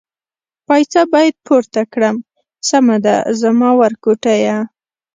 [0.67, 2.15] پایڅه باید پورته کړم،
[2.69, 4.57] سمه ده زما ورکوټیه.